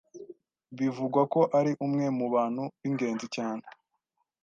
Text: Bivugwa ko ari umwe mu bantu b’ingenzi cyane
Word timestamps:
Bivugwa 0.77 1.21
ko 1.33 1.41
ari 1.59 1.71
umwe 1.85 2.05
mu 2.17 2.25
bantu 2.35 2.63
b’ingenzi 2.81 3.27
cyane 3.35 3.63